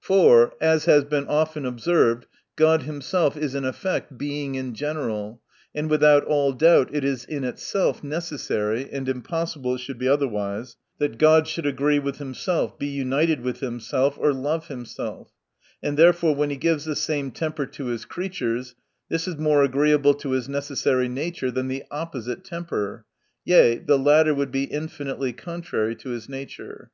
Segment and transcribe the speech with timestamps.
[0.00, 5.40] For, as has been often observed, God himself is in effect Being in general;
[5.76, 10.08] and without all doubt it is in itself full necessary, and impossible it should be
[10.08, 15.30] otherwise, that God should agree with himself, be united with himself or love himself:
[15.84, 18.74] and therefore, when he gives the same temper to his creatures,
[19.08, 23.04] this is more agreeable to his necessary nature, than the opposite temper:
[23.44, 26.90] yea, the latter would be infinitely contrary to his nature.